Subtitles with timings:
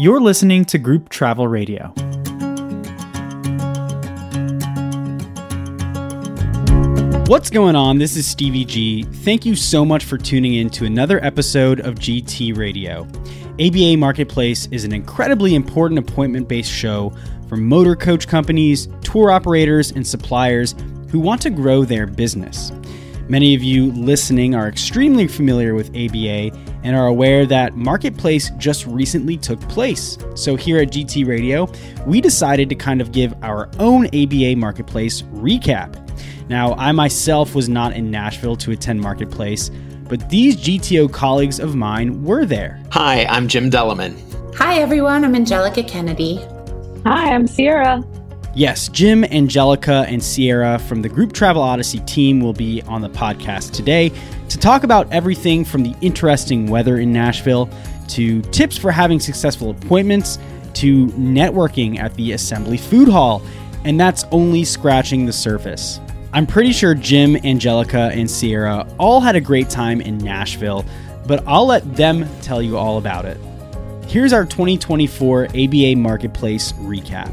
[0.00, 1.92] You're listening to Group Travel Radio.
[7.26, 7.98] What's going on?
[7.98, 9.02] This is Stevie G.
[9.02, 13.08] Thank you so much for tuning in to another episode of GT Radio.
[13.58, 17.12] ABA Marketplace is an incredibly important appointment based show
[17.48, 20.76] for motor coach companies, tour operators, and suppliers
[21.10, 22.70] who want to grow their business.
[23.28, 26.52] Many of you listening are extremely familiar with ABA
[26.82, 30.18] and are aware that Marketplace just recently took place.
[30.34, 31.70] So, here at GT Radio,
[32.06, 36.04] we decided to kind of give our own ABA Marketplace recap.
[36.48, 39.70] Now, I myself was not in Nashville to attend Marketplace,
[40.08, 42.82] but these GTO colleagues of mine were there.
[42.92, 44.16] Hi, I'm Jim Deliman.
[44.56, 45.24] Hi, everyone.
[45.24, 46.36] I'm Angelica Kennedy.
[47.04, 48.02] Hi, I'm Seaira.
[48.58, 53.08] Yes, Jim, Angelica, and Seaira from the Group Travel Odyssey team will be on the
[53.08, 54.10] podcast today
[54.48, 57.70] to talk about everything from the interesting weather in Nashville
[58.08, 60.40] to tips for having successful appointments
[60.74, 63.42] to networking at the Assembly Food Hall.
[63.84, 66.00] And that's only scratching the surface.
[66.32, 70.84] I'm pretty sure Jim, Angelica, and Seaira all had a great time in Nashville,
[71.28, 73.38] but I'll let them tell you all about it.
[74.08, 77.32] Here's our 2024 ABA Marketplace recap.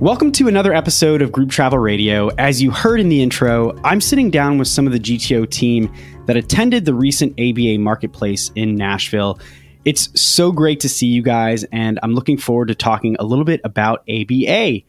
[0.00, 2.28] Welcome to another episode of Group Travel Radio.
[2.38, 5.92] As you heard in the intro, I'm sitting down with some of the GTO team
[6.26, 9.40] that attended the recent ABA Marketplace in Nashville.
[9.84, 13.44] It's so great to see you guys, and I'm looking forward to talking a little
[13.44, 14.82] bit about ABA.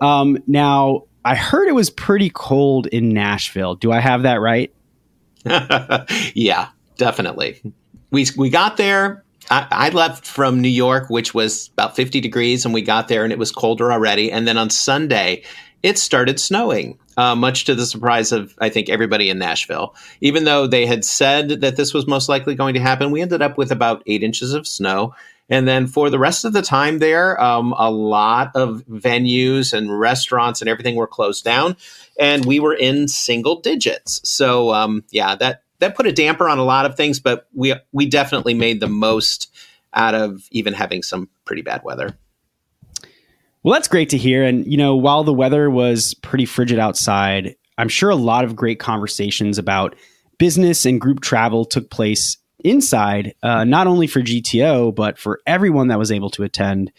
[0.00, 3.74] Um, now, I heard it was pretty cold in Nashville.
[3.74, 4.72] Do I have that right?
[6.34, 6.68] yeah,
[6.98, 7.60] definitely.
[8.12, 9.24] We we got there.
[9.50, 13.24] I, I, left from New York, which was about 50 degrees, and we got there
[13.24, 14.30] and it was colder already.
[14.30, 15.42] And then on Sunday,
[15.82, 19.94] it started snowing, uh, much to the surprise of, I think, everybody in Nashville.
[20.20, 23.42] Even though they had said that this was most likely going to happen, we ended
[23.42, 25.14] up with about eight inches of snow.
[25.48, 29.98] And then for the rest of the time there, um, a lot of venues and
[29.98, 31.76] restaurants and everything were closed down,
[32.18, 34.20] and we were in single digits.
[34.24, 37.74] So um, yeah, that that put a damper on a lot of things, but we
[37.92, 39.52] we definitely made the most
[39.92, 42.16] out of even having some pretty bad weather.
[43.62, 44.44] Well, that's great to hear.
[44.44, 48.56] And you know, while the weather was pretty frigid outside, I'm sure a lot of
[48.56, 49.96] great conversations about
[50.38, 55.88] business and group travel took place inside, uh, not only for GTO, but for everyone
[55.88, 56.92] that was able to attend.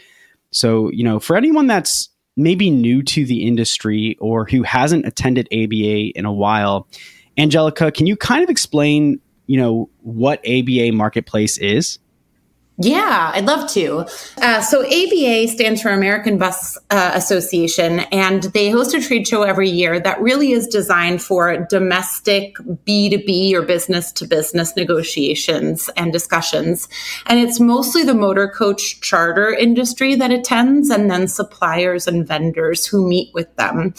[0.52, 5.48] So, you know, for anyone that's maybe new to the industry or who hasn't attended
[5.54, 6.88] ABA in a while,
[7.38, 12.00] Angelica, can you kind of explain, you know, what ABA Marketplace is?
[12.80, 14.08] Yeah, I'd love to.
[14.42, 19.44] Uh, so ABA stands for American Bus uh, Association, and they host a trade show
[19.44, 26.12] every year that really is designed for domestic B2B or business to business negotiations and
[26.12, 26.90] discussions.
[27.28, 32.88] And it's mostly the motor coach charter industry that attends, and then suppliers and vendors
[32.88, 33.94] who meet with them.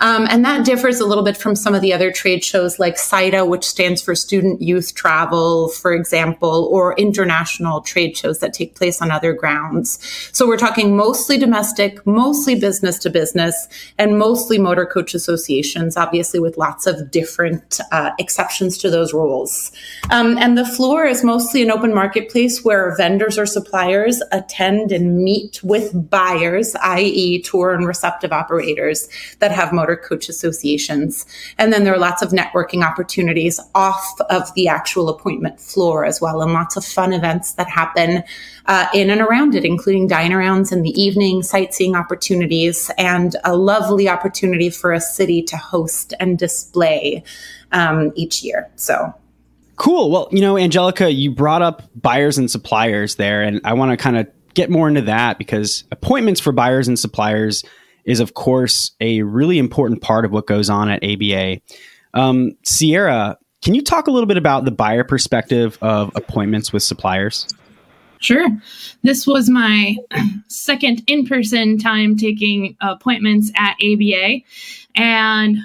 [0.00, 2.96] Um, and that differs a little bit from some of the other trade shows like
[2.96, 8.74] SYTA, which stands for Student Youth Travel, for example, or International Trade shows that take
[8.74, 9.98] place on other grounds.
[10.32, 13.68] So we're talking mostly domestic, mostly business to business,
[13.98, 19.72] and mostly motor coach associations, obviously with lots of different uh, exceptions to those rules.
[20.10, 25.18] Um, and the floor is mostly an open marketplace where vendors or suppliers attend and
[25.18, 29.08] meet with buyers, i.e., tour and receptive operators
[29.40, 31.26] that have motor coach associations.
[31.58, 36.20] And then there are lots of networking opportunities off of the actual appointment floor as
[36.20, 38.24] well, and lots of fun events that happen happen
[38.66, 43.56] uh, in and around it, including dine arounds in the evening, sightseeing opportunities, and a
[43.56, 47.22] lovely opportunity for a city to host and display
[47.72, 48.68] um, each year.
[48.76, 49.14] So
[49.76, 50.10] Cool.
[50.10, 54.02] Well, you know, Angelica, you brought up buyers and suppliers there, and I want to
[54.02, 57.62] kind of get more into that because appointments for buyers and suppliers
[58.06, 61.60] is, of course, a really important part of what goes on at ABA.
[62.14, 66.82] Um, Seaira, can you talk a little bit about the buyer perspective of appointments with
[66.82, 67.46] suppliers?
[68.26, 68.48] Sure.
[69.02, 69.96] This was my
[70.48, 74.38] second in person time taking appointments at ABA.
[74.96, 75.58] And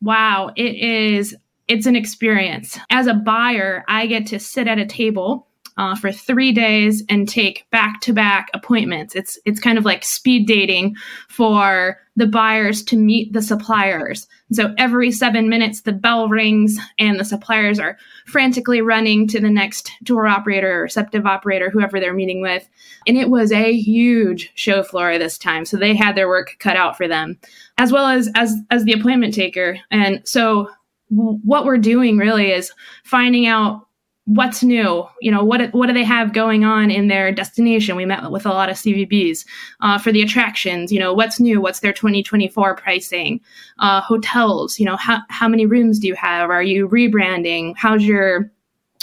[0.00, 1.34] wow, it is,
[1.66, 2.78] it's an experience.
[2.88, 7.28] As a buyer, I get to sit at a table uh, for three days and
[7.28, 9.14] take back to back appointments.
[9.14, 10.96] It's it's kind of like speed dating
[11.28, 14.28] for the buyers to meet the suppliers.
[14.52, 19.50] So every seven minutes, the bell rings and the suppliers are frantically running to the
[19.50, 22.68] next tour operator or receptive operator, whoever they're meeting with.
[23.08, 25.64] And it was a huge show floor this time.
[25.64, 27.38] So they had their work cut out for them,
[27.78, 29.78] as well as as as the appointment taker.
[29.90, 30.70] And so
[31.08, 32.72] what we're doing really is
[33.04, 33.86] finding out
[34.26, 35.06] what's new?
[35.20, 37.96] You know what what do they have going on in their destination?
[37.96, 39.44] We met with a lot of cvbs
[39.80, 41.60] uh, for the attractions you know what's new?
[41.60, 43.40] What's their 2024 pricing?
[43.78, 46.50] Uh, hotels you know how, how many rooms do you have?
[46.50, 47.74] Are you rebranding?
[47.76, 48.50] How's your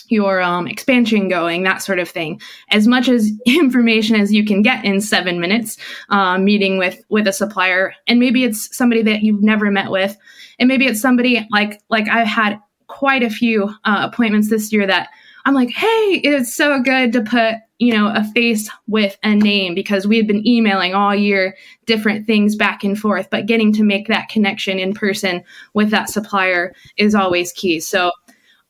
[0.07, 1.63] your um, expansion going?
[1.63, 2.41] That sort of thing.
[2.69, 5.77] As much as information as you can get in seven minutes
[6.09, 10.17] uh, meeting with with a supplier and maybe it's somebody that you've never met with
[10.57, 12.59] and maybe it's somebody like like i had
[12.91, 15.09] quite a few uh, appointments this year that
[15.45, 19.73] I'm like, hey, it's so good to put, you know, a face with a name
[19.73, 21.55] because we had been emailing all year
[21.85, 25.43] different things back and forth, but getting to make that connection in person
[25.73, 27.79] with that supplier is always key.
[27.79, 28.11] So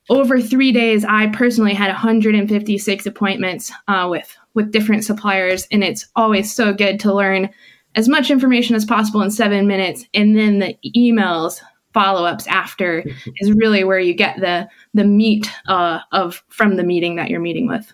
[0.10, 6.08] over three days, I personally had 156 appointments uh, with with different suppliers, and it's
[6.16, 7.50] always so good to learn
[7.96, 11.62] as much information as possible in seven minutes, and then the emails
[11.94, 13.04] follow-ups after
[13.38, 17.40] is really where you get the the meat uh, of from the meeting that you're
[17.40, 17.92] meeting with.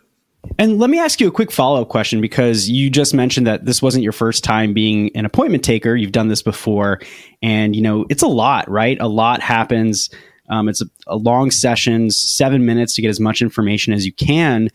[0.60, 3.82] And let me ask you a quick follow-up question because you just mentioned that this
[3.82, 5.96] wasn't your first time being an appointment taker.
[5.96, 7.00] You've done this before.
[7.42, 8.98] And you know it's a lot right?
[9.00, 10.10] A lot happens.
[10.50, 14.14] Um, it's a, a long sessions seven minutes to get as much information as you
[14.14, 14.70] can.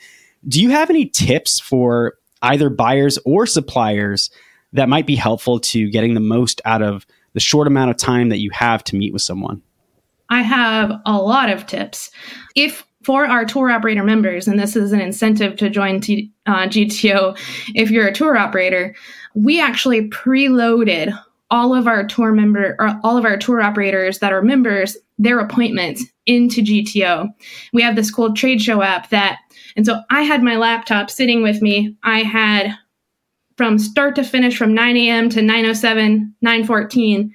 [0.47, 4.31] Do you have any tips for either buyers or suppliers
[4.73, 8.29] that might be helpful to getting the most out of the short amount of time
[8.29, 9.63] that you have to meet with someone?
[10.29, 12.11] I have a lot of tips.
[12.57, 16.67] If for our tour operator members, and this is an incentive to join T, uh,
[16.67, 17.37] GTO
[17.75, 18.95] if you're a tour operator,
[19.35, 21.17] we actually preloaded
[21.51, 25.39] all of our tour member or all of our tour operators that are members their
[25.39, 27.29] appointments into GTO.
[27.73, 29.39] We have this cool trade show app that
[29.77, 31.97] and so I had my laptop sitting with me.
[32.03, 32.75] I had
[33.63, 35.29] from start to finish from 9 a.m.
[35.31, 37.33] to 907, 914,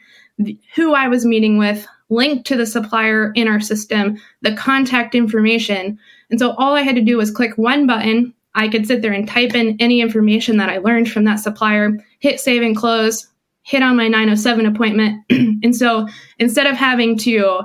[0.76, 5.98] who I was meeting with, linked to the supplier in our system, the contact information.
[6.30, 8.34] And so all I had to do was click one button.
[8.56, 11.94] I could sit there and type in any information that I learned from that supplier,
[12.20, 13.26] hit save and close,
[13.62, 15.24] hit on my 907 appointment.
[15.30, 16.10] and so
[16.40, 17.62] instead of having to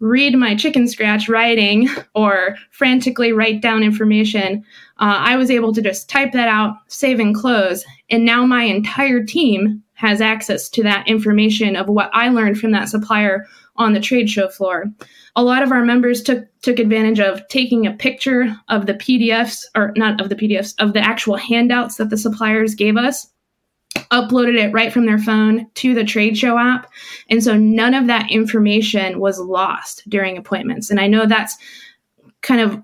[0.00, 4.64] read my chicken scratch writing or frantically write down information,
[5.02, 7.84] uh, I was able to just type that out, save and close.
[8.08, 12.70] And now my entire team has access to that information of what I learned from
[12.70, 13.44] that supplier
[13.74, 14.84] on the trade show floor.
[15.34, 19.64] A lot of our members took took advantage of taking a picture of the PDFs
[19.74, 23.26] or not of the PDFs of the actual handouts that the suppliers gave us
[24.12, 26.88] uploaded it right from their phone to the trade show app.
[27.28, 30.90] And so none of that information was lost during appointments.
[30.90, 31.56] And I know that's
[32.42, 32.80] kind of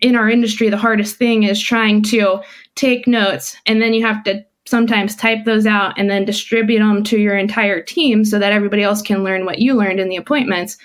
[0.00, 2.40] in our industry, the hardest thing is trying to
[2.74, 7.02] take notes and then you have to sometimes type those out and then distribute them
[7.02, 10.16] to your entire team so that everybody else can learn what you learned in the
[10.16, 10.76] appointments.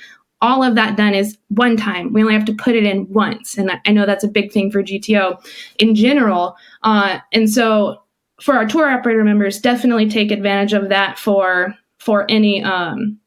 [0.42, 2.14] All of that done is one time.
[2.14, 3.58] We only have to put it in once.
[3.58, 5.38] And I know that's a big thing for GTO
[5.80, 6.56] in general.
[6.84, 8.02] Uh, and so
[8.42, 13.18] for our tour operator members, definitely take advantage of that for for any um,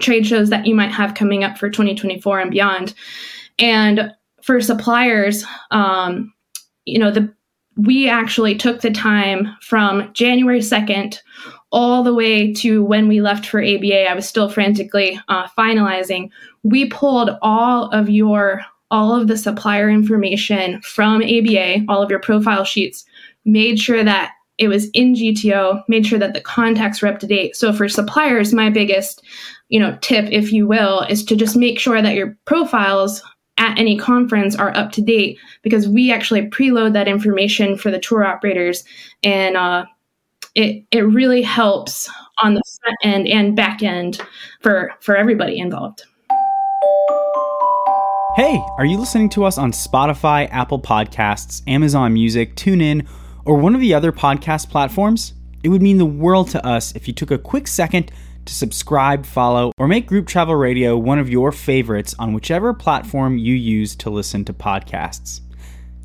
[0.00, 2.94] trade shows that you might have coming up for 2024 and beyond.
[3.58, 4.12] And
[4.42, 6.32] for suppliers, um,
[6.84, 7.34] you know, the
[7.78, 11.18] we actually took the time from January 2nd
[11.72, 14.08] all the way to when we left for ABA.
[14.08, 16.30] I was still frantically uh, finalizing.
[16.62, 22.20] We pulled all of your all of the supplier information from ABA, all of your
[22.20, 23.04] profile sheets,
[23.44, 27.26] made sure that it was in GTO, made sure that the contacts were up to
[27.26, 27.56] date.
[27.56, 29.22] So for suppliers, my biggest,
[29.68, 33.22] you know, tip, if you will, is to just make sure that your profiles
[33.58, 37.98] at any conference are up to date because we actually preload that information for the
[37.98, 38.84] tour operators
[39.22, 39.84] and uh,
[40.54, 42.10] it it really helps
[42.42, 44.20] on the front end and back end
[44.60, 46.04] for for everybody involved.
[48.36, 53.06] Hey, are you listening to us on Spotify, Apple Podcasts, Amazon Music, TuneIn?
[53.46, 55.32] or one of the other podcast platforms,
[55.62, 58.10] it would mean the world to us if you took a quick second
[58.46, 63.38] to subscribe, follow, or make Group Travel Radio one of your favorites on whichever platform
[63.38, 65.40] you use to listen to podcasts.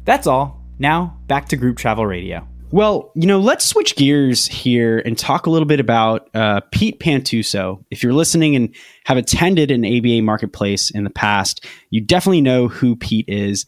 [0.03, 0.61] That's all.
[0.79, 2.47] Now, back to Group Travel Radio.
[2.71, 6.99] Well, you know, let's switch gears here and talk a little bit about uh, Pete
[7.01, 7.83] Pantuso.
[7.91, 12.69] If you're listening and have attended an ABA marketplace in the past, you definitely know
[12.69, 13.65] who Pete is.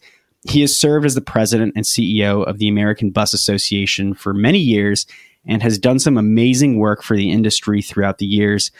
[0.48, 4.58] He has served as the president and CEO of the American Bus Association for many
[4.58, 5.06] years
[5.46, 8.70] and has done some amazing work for the industry throughout the years.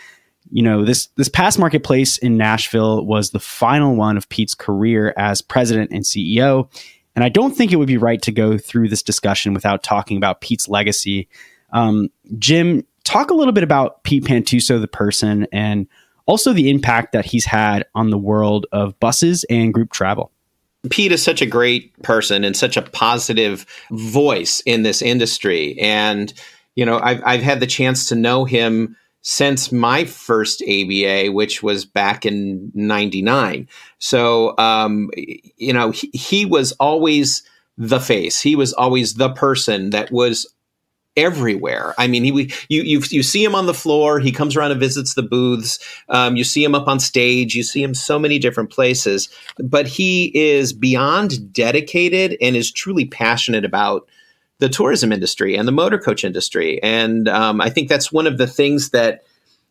[0.50, 5.14] You know, this this past marketplace in Nashville was the final one of Pete's career
[5.16, 6.68] as president and CEO,
[7.14, 10.16] and I don't think it would be right to go through this discussion without talking
[10.16, 11.28] about Pete's legacy.
[11.72, 15.86] Um, Jim, talk a little bit about Pete Pantuso, the person, and
[16.26, 20.30] also the impact that he's had on the world of buses and group travel.
[20.90, 25.78] Pete is such a great person and such a positive voice in this industry.
[25.78, 26.32] And,
[26.74, 31.62] you know, I've, I've had the chance to know him since my first ABA, which
[31.62, 33.68] was back in 99.
[33.98, 37.42] So, um, you know, he, he was always
[37.78, 38.40] the face.
[38.40, 40.46] He was always the person that was
[41.16, 41.94] everywhere.
[41.96, 44.18] I mean, he you you you see him on the floor.
[44.20, 45.78] He comes around and visits the booths.
[46.08, 47.54] Um, you see him up on stage.
[47.54, 49.28] You see him so many different places.
[49.58, 54.08] But he is beyond dedicated and is truly passionate about
[54.64, 56.82] the tourism industry and the motor coach industry.
[56.82, 59.24] And um, I think that's one of the things that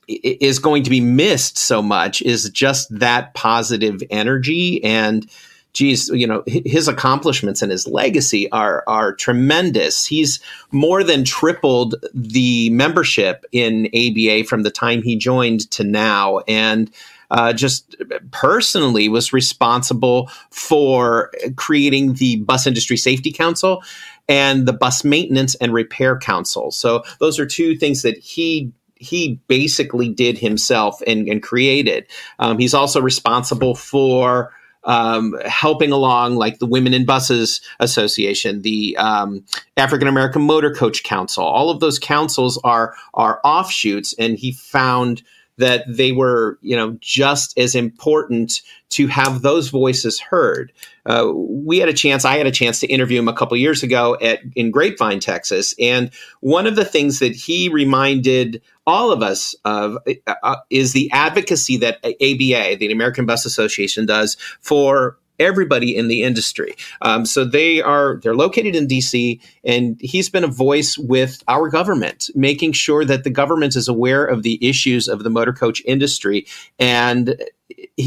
[0.07, 5.27] is going to be missed so much is just that positive energy and
[5.73, 10.05] geez, you know, his accomplishments and his legacy are are tremendous.
[10.05, 10.39] He's
[10.71, 16.91] more than tripled the membership in ABA from the time he joined to now, and
[17.31, 17.95] uh, just
[18.29, 23.81] personally was responsible for creating the Bus Industry Safety Council
[24.27, 26.71] and the Bus Maintenance and Repair Council.
[26.71, 32.07] So those are two things that he he basically did himself and, and created.
[32.39, 34.53] Um, he's also responsible for
[34.85, 39.45] um, helping along, like the Women in Buses Association, the um,
[39.77, 41.43] African American Motor Coach Council.
[41.43, 45.23] All of those councils are are offshoots, and he found
[45.57, 50.71] that they were, you know, just as important to have those voices heard.
[51.05, 53.83] Uh, we had a chance, I had a chance to interview him a couple years
[53.83, 59.21] ago at in Grapevine, Texas, and one of the things that he reminded all of
[59.21, 65.17] us of uh, uh is the advocacy that ABA, the American Bus Association, does for
[65.39, 66.75] everybody in the industry.
[67.01, 71.69] Um, so they are they're located in DC, and he's been a voice with our
[71.69, 75.81] government, making sure that the government is aware of the issues of the motor coach
[75.85, 76.45] industry,
[76.79, 77.35] and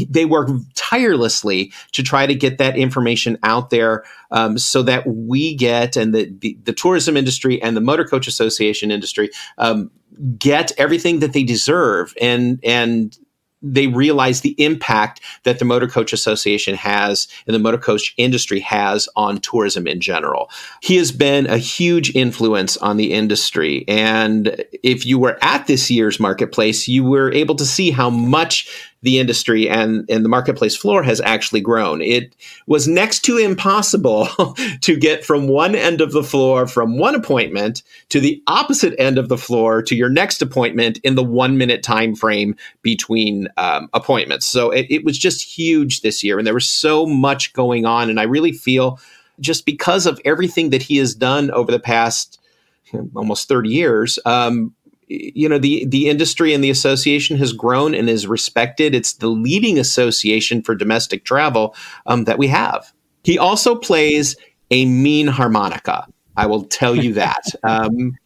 [0.09, 5.55] they work tirelessly to try to get that information out there um, so that we
[5.55, 9.91] get and the, the, the tourism industry and the motor coach association industry um,
[10.37, 13.17] get everything that they deserve and and
[13.61, 18.59] they realize the impact that the Motor Coach Association has and the motor coach industry
[18.59, 20.49] has on tourism in general.
[20.81, 23.83] He has been a huge influence on the industry.
[23.87, 28.93] And if you were at this year's marketplace, you were able to see how much
[29.03, 32.01] the industry and, and the marketplace floor has actually grown.
[32.01, 32.35] It
[32.65, 34.27] was next to impossible
[34.81, 39.17] to get from one end of the floor, from one appointment to the opposite end
[39.17, 43.89] of the floor to your next appointment in the one minute time frame between um,
[43.93, 44.45] appointments.
[44.45, 48.09] So it, it was just huge this year, and there was so much going on.
[48.09, 48.99] And I really feel
[49.39, 52.39] just because of everything that he has done over the past
[53.15, 54.73] almost 30 years, um,
[55.07, 58.93] you know the the industry and the association has grown and is respected.
[58.93, 62.91] It's the leading association for domestic travel um, that we have.
[63.23, 64.35] He also plays
[64.71, 66.07] a mean harmonica.
[66.35, 67.43] I will tell you that.
[67.63, 68.17] Um,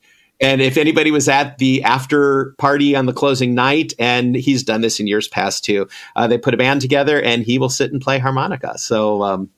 [0.42, 4.82] and if anybody was at the after party on the closing night, and he's done
[4.82, 7.92] this in years past too, uh, they put a band together and he will sit
[7.92, 8.76] and play harmonica.
[8.80, 9.52] So um,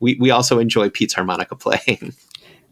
[0.00, 2.14] we we also enjoy Pete's harmonica playing.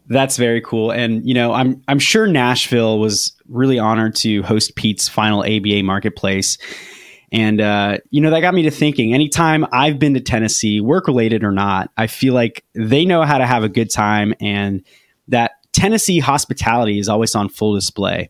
[0.07, 0.91] That's very cool.
[0.91, 5.83] And you know, I'm I'm sure Nashville was really honored to host Pete's final ABA
[5.83, 6.57] marketplace.
[7.31, 11.07] And uh, you know, that got me to thinking, anytime I've been to Tennessee, work
[11.07, 14.83] related or not, I feel like they know how to have a good time and
[15.29, 18.29] that Tennessee hospitality is always on full display.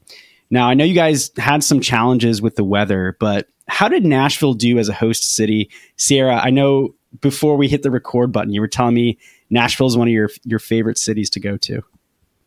[0.49, 4.53] Now, I know you guys had some challenges with the weather, but how did Nashville
[4.53, 5.69] do as a host city?
[5.97, 9.17] Seaira, I know before we hit the record button, you were telling me
[9.53, 11.83] Nashville is one of your your favorite cities to go to.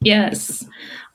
[0.00, 0.66] Yes.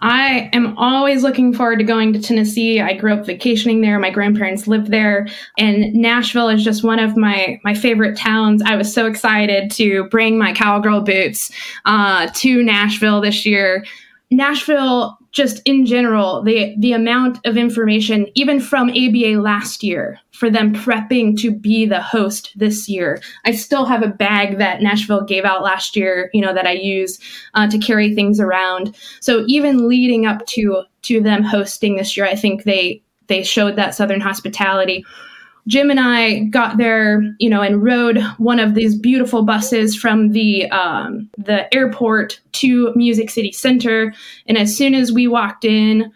[0.02, 2.82] I am always looking forward to going to Tennessee.
[2.82, 4.00] I grew up vacationing there.
[4.00, 5.28] My grandparents lived there,
[5.60, 8.64] and Nashville is just one of my my favorite towns.
[8.66, 11.52] I was so excited to bring my cowgirl boots
[11.86, 13.86] uh, to Nashville this year.
[14.32, 20.50] Nashville just in general, the the amount of information, even from ABA last year, for
[20.50, 23.22] them prepping to be the host this year.
[23.46, 26.74] I still have a bag that Nashville gave out last year, you know, that I
[26.74, 27.20] use
[27.54, 28.96] uh, to carry things around.
[29.22, 33.78] So even leading up to to them hosting this year, I think they they showed
[33.78, 35.06] that Southern hospitality.
[35.68, 40.32] Jim and I got there, you know, and rode one of these beautiful buses from
[40.32, 44.14] the um, the airport to Music City Center.
[44.48, 46.12] And as soon as we walked in,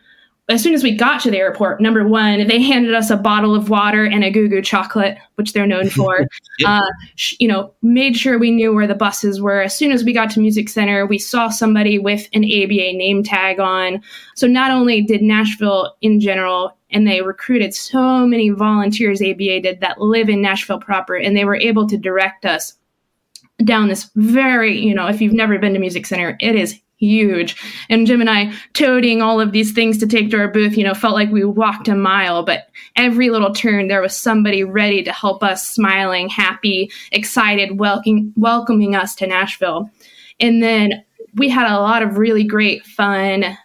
[0.48, 3.56] as soon as we got to the airport, number one, they handed us a bottle
[3.56, 6.28] of water and a Goo Goo chocolate, which they're known for.
[6.60, 6.82] yeah.
[6.82, 9.62] uh, sh- you know, made sure we knew where the buses were.
[9.62, 13.24] As soon as we got to Music Center, we saw somebody with an ABA name
[13.24, 14.04] tag on.
[14.36, 19.82] So not only did Nashville in general, and they recruited so many volunteers ABA did
[19.82, 22.74] that live in Nashville proper, and they were able to direct us
[23.64, 27.56] down this very, you know, if you've never been to Music Center, it is huge.
[27.90, 30.84] And Jim and I toting all of these things to take to our booth, you
[30.84, 35.04] know, felt like we walked a mile, but every little turn there was somebody ready
[35.04, 39.90] to help us, smiling, happy, excited, welcoming welcoming us to Nashville.
[40.40, 41.04] And then
[41.36, 43.58] we had a lot of really great fun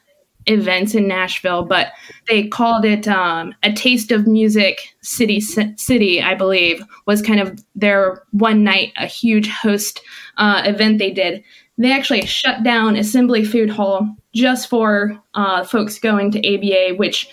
[0.47, 1.93] events in Nashville, but
[2.29, 6.23] they called it um, a taste of music city city.
[6.23, 10.01] I believe was kind of their one night a huge host
[10.37, 11.43] uh, event they did.
[11.79, 17.29] They actually shut down Assembly Food Hall just for uh, folks going to ABA, which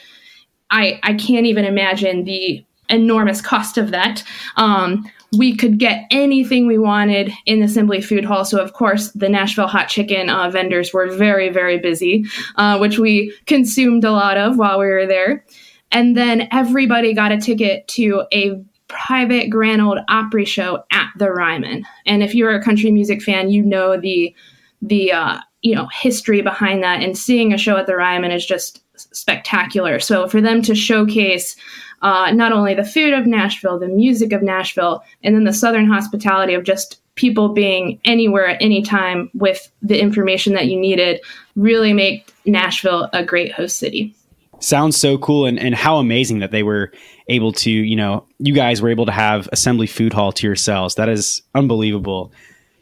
[0.72, 4.24] I I can't even imagine the enormous cost of that.
[4.56, 8.46] Um, we could get anything we wanted in the Assembly Food Hall.
[8.46, 12.98] So, of course, the Nashville hot chicken uh, vendors were very, very busy, uh, which
[12.98, 15.43] we consumed a lot of while we were there.
[15.91, 21.29] And then everybody got a ticket to a private Grand Ole Opry show at the
[21.29, 21.86] Ryman.
[22.05, 24.34] And if you're a country music fan, you know the
[24.81, 27.01] the uh, you know history behind that.
[27.01, 30.00] And seeing a show at the Ryman is just spectacular.
[30.00, 31.55] So for them to showcase
[32.01, 35.88] uh, not only the food of Nashville, the music of Nashville, and then the Southern
[35.88, 41.20] hospitality of just people being anywhere at any time with the information that you needed
[41.56, 44.16] really make Nashville a great host city.
[44.60, 46.92] Sounds so cool and, and how amazing that they were
[47.27, 50.96] able to, you know, you guys were able to have Assembly Food Hall to yourselves.
[50.96, 52.32] That is unbelievable.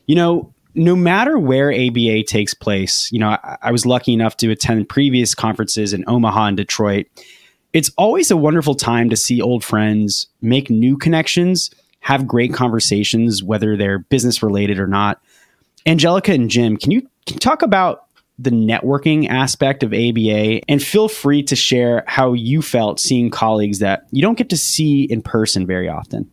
[0.06, 4.38] You know, no matter where ABA takes place, you know, I, I was lucky enough
[4.38, 7.08] to attend previous conferences in Omaha and Detroit
[7.76, 13.44] it's always a wonderful time to see old friends, make new connections, have great conversations,
[13.44, 15.22] whether they're business related or not.
[15.86, 18.06] Angelica and Jim, can you, can you talk about
[18.40, 23.80] the networking aspect of ABA and feel free to share how you felt seeing colleagues
[23.80, 26.32] that you don't get to see in person very often?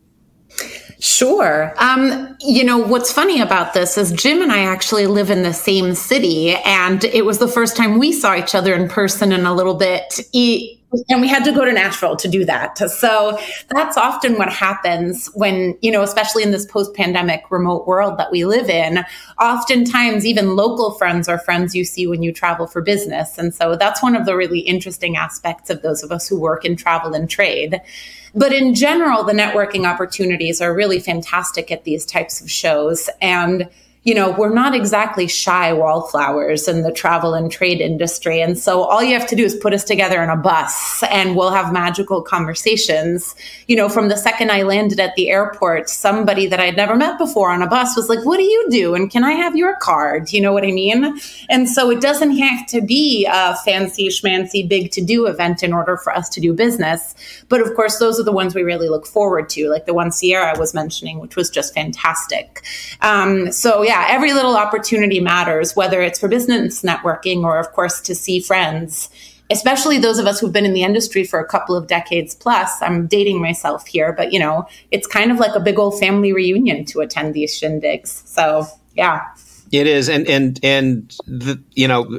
[1.01, 1.75] Sure.
[1.79, 5.53] Um, you know, what's funny about this is Jim and I actually live in the
[5.53, 9.45] same city, and it was the first time we saw each other in person in
[9.45, 10.21] a little bit
[11.09, 12.79] and we had to go to Nashville to do that.
[12.79, 18.19] So that's often what happens when, you know, especially in this post pandemic remote world
[18.19, 19.05] that we live in.
[19.41, 23.39] Oftentimes, even local friends are friends you see when you travel for business.
[23.39, 26.65] And so that's one of the really interesting aspects of those of us who work
[26.65, 27.81] in travel and trade.
[28.35, 33.11] But in general, the networking opportunities are really fantastic at these types of shows.
[33.21, 33.69] And
[34.05, 38.41] you know, we're not exactly shy wallflowers in the travel and trade industry.
[38.41, 41.37] And so all you have to do is put us together in a bus and
[41.37, 43.37] we'll have magical conversations.
[43.69, 47.17] You know, from the second I landed at the airport, somebody that I'd never met
[47.17, 48.97] before on a bus was like, What do you do?
[48.97, 50.33] And can I have your card?
[50.33, 51.21] You know what I mean?
[51.49, 55.73] And so it doesn't have to be a fancy schmancy big to do event in
[55.73, 57.15] order for us to do business.
[57.49, 60.11] But of course, those are the ones we really look forward to, like the one
[60.11, 62.65] Seaira was mentioning, which was just fantastic.
[63.01, 67.73] Um, so yeah, yeah, every little opportunity matters, whether it's for business networking or, of
[67.73, 69.11] course, to see friends,
[69.51, 72.81] especially those of us who've been in the industry for a couple of decades plus.
[72.81, 76.33] I'm dating myself here, but you know, it's kind of like a big old family
[76.33, 78.27] reunion to attend these shindigs.
[78.27, 79.29] So, yeah.
[79.71, 80.09] It is.
[80.09, 82.19] And, and, and the, you know,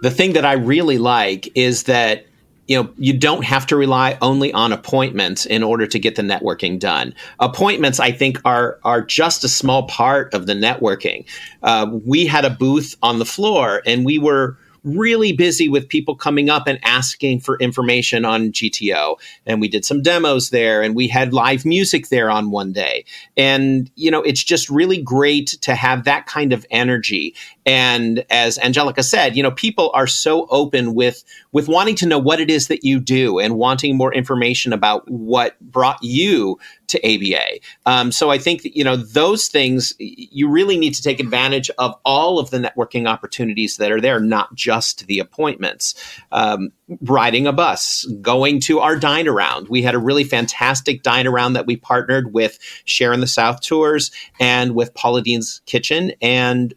[0.00, 2.24] the thing that I really like is that
[2.72, 6.22] you know you don't have to rely only on appointments in order to get the
[6.22, 11.26] networking done appointments i think are are just a small part of the networking
[11.62, 16.16] uh, we had a booth on the floor and we were really busy with people
[16.16, 19.16] coming up and asking for information on GTO.
[19.46, 23.04] And we did some demos there and we had live music there on one day.
[23.36, 27.34] And, you know, it's just really great to have that kind of energy.
[27.64, 32.18] And as Angelica said, you know, people are so open with, with wanting to know
[32.18, 36.98] what it is that you do and wanting more information about what brought you to
[37.04, 37.60] ABA.
[37.86, 41.70] Um, so I think that, you know those things you really need to take advantage
[41.78, 45.94] of all of the networking opportunities that are there, not just the appointments.
[46.32, 49.68] Um, riding a bus, going to our dine around.
[49.68, 53.62] We had a really fantastic dine around that we partnered with Share in the South
[53.62, 56.74] Tours and with Paula Deen's Kitchen, and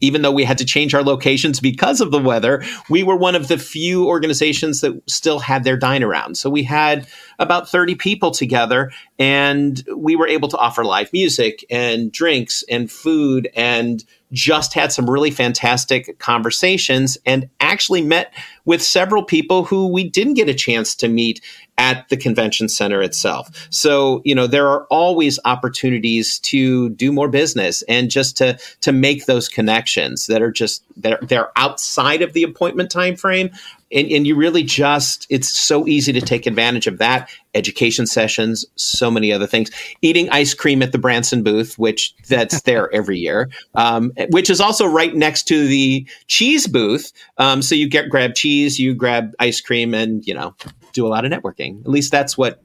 [0.00, 3.34] even though we had to change our locations because of the weather, we were one
[3.34, 6.36] of the few organizations that still had their dine around.
[6.36, 7.06] So we had
[7.38, 12.90] about 30 people together and we were able to offer live music and drinks and
[12.90, 19.86] food and just had some really fantastic conversations and actually met with several people who
[19.86, 21.40] we didn't get a chance to meet
[21.78, 23.66] at the convention center itself.
[23.70, 28.92] So, you know, there are always opportunities to do more business and just to to
[28.92, 33.50] make those connections that are just that are, they're outside of the appointment time frame
[33.94, 37.30] and, and you really just it's so easy to take advantage of that.
[37.54, 39.70] Education sessions so many other things.
[40.02, 43.48] Eating ice cream at the branson booth which that's there every year.
[43.74, 47.12] Um, which is also right next to the cheese booth.
[47.38, 50.54] Um, so you get grab cheese you grab ice cream and you know
[50.92, 51.80] do a lot of networking.
[51.82, 52.62] At least that's what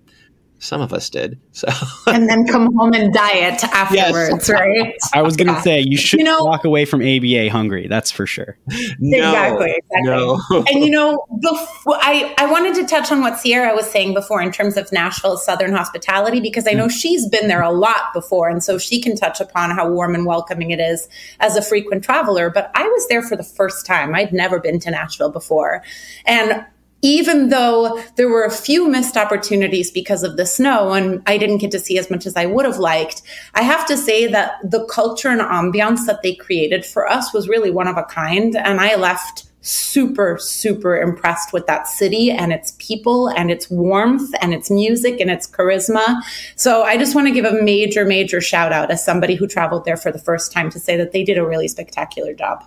[0.60, 1.40] some of us did.
[1.54, 1.68] So
[2.08, 4.50] and then come home and diet afterwards, yes.
[4.50, 4.94] right?
[5.14, 5.62] I was going to yeah.
[5.62, 7.88] say you should you know, walk away from ABA hungry.
[7.88, 8.58] That's for sure.
[9.00, 9.72] No, exactly.
[9.72, 10.04] Exactly.
[10.04, 10.40] No.
[10.68, 14.42] and you know, before, I I wanted to touch on what Seaira was saying before
[14.42, 16.92] in terms of Nashville's Southern hospitality because I know mm.
[16.92, 20.26] she's been there a lot before, and so she can touch upon how warm and
[20.26, 21.08] welcoming it is
[21.40, 22.50] as a frequent traveler.
[22.50, 24.14] But I was there for the first time.
[24.14, 25.84] I'd never been to Nashville before,
[26.26, 26.66] and
[27.02, 31.60] even though there were a few missed opportunities because of the snow and I didn't
[31.60, 33.22] get to see as much as I would have liked,
[33.56, 37.48] I have to say that the culture and ambiance that they created for us was
[37.48, 38.56] really one of a kind.
[38.56, 44.34] And I left super, super impressed with that city and its people and its warmth
[44.42, 46.22] and its music and its charisma.
[46.56, 49.86] So I just want to give a major, major shout out as somebody who traveled
[49.86, 52.64] there for the first time to say that they did a really spectacular job.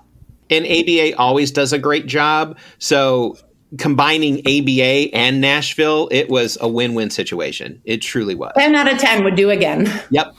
[0.51, 2.59] And ABA always does a great job.
[2.79, 3.39] So
[3.79, 7.81] combining ABA and Nashville, it was a win-win situation.
[7.85, 8.53] It truly was.
[8.57, 9.91] 10 out of 10 would do again.
[10.11, 10.35] Yep.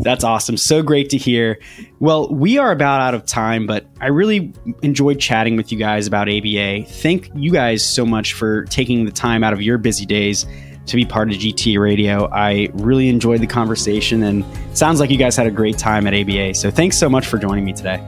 [0.00, 0.56] That's awesome.
[0.56, 1.58] So great to hear.
[1.98, 4.52] Well, we are about out of time, but I really
[4.82, 6.84] enjoyed chatting with you guys about ABA.
[6.84, 10.46] Thank you guys so much for taking the time out of your busy days
[10.86, 12.30] to be part of GT Radio.
[12.30, 16.14] I really enjoyed the conversation and sounds like you guys had a great time at
[16.14, 16.54] ABA.
[16.54, 18.04] So thanks so much for joining me today.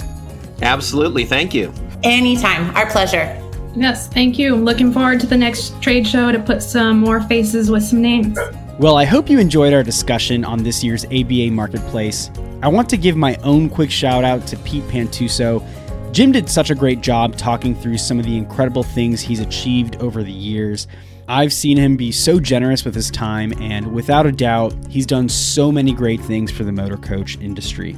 [0.63, 1.25] Absolutely.
[1.25, 1.73] Thank you.
[2.05, 2.75] Anytime.
[2.77, 3.50] Our pleasure.
[3.75, 4.57] Yes, thank you.
[4.57, 8.39] Looking forward to the next trade show to put some more faces with some names.
[8.79, 12.31] Well, I hope you enjoyed our discussion on this year's ABA Marketplace.
[12.63, 15.65] I want to give my own quick shout out to Pete Pantuso.
[16.13, 19.97] Jim did such a great job talking through some of the incredible things he's achieved
[19.97, 20.89] over the years.
[21.29, 25.29] I've seen him be so generous with his time, and without a doubt, he's done
[25.29, 27.97] so many great things for the motor coach industry.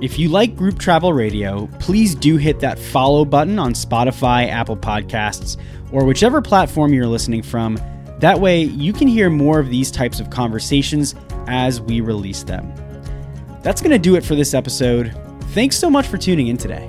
[0.00, 4.78] If you like Group Travel Radio, please do hit that follow button on Spotify, Apple
[4.78, 5.58] Podcasts,
[5.92, 7.78] or whichever platform you're listening from.
[8.18, 11.14] That way, you can hear more of these types of conversations
[11.48, 12.72] as we release them.
[13.62, 15.14] That's going to do it for this episode.
[15.48, 16.88] Thanks so much for tuning in today.